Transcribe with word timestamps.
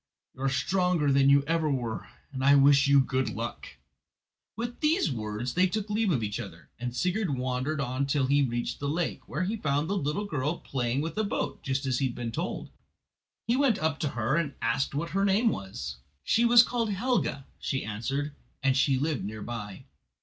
You 0.33 0.41
are 0.41 0.49
stronger 0.49 1.11
than 1.13 1.29
ever 1.45 1.69
you 1.69 1.75
were, 1.75 2.07
and 2.33 2.43
I 2.43 2.55
wish 2.55 2.87
you 2.87 3.01
good 3.01 3.29
luck." 3.29 3.67
With 4.55 4.79
these 4.79 5.11
words 5.11 5.53
they 5.53 5.67
took 5.67 5.91
leave 5.91 6.09
of 6.11 6.23
each 6.23 6.39
other, 6.39 6.71
and 6.79 6.95
Sigurd 6.95 7.37
wandered 7.37 7.79
on 7.79 8.07
till 8.07 8.25
he 8.25 8.41
reached 8.41 8.79
the 8.79 8.89
lake, 8.89 9.21
where 9.27 9.43
he 9.43 9.57
found 9.57 9.87
the 9.87 9.95
little 9.95 10.25
girl 10.25 10.57
playing 10.57 11.01
with 11.01 11.19
a 11.19 11.23
boat, 11.23 11.61
just 11.61 11.85
as 11.85 11.99
he 11.99 12.07
had 12.07 12.15
been 12.15 12.31
told. 12.31 12.71
He 13.45 13.55
went 13.55 13.77
up 13.77 13.99
to 13.99 14.09
her 14.17 14.37
and 14.37 14.55
asked 14.59 14.95
what 14.95 15.11
her 15.11 15.23
name 15.23 15.49
was. 15.49 15.97
She 16.23 16.45
was 16.45 16.63
called 16.63 16.89
Helga, 16.89 17.45
she 17.59 17.85
answered, 17.85 18.33
and 18.63 18.75
she 18.75 18.97
lived 18.97 19.23
near 19.23 19.43
by. 19.43 19.85